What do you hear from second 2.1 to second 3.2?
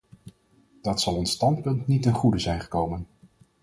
goede zijn gekomen.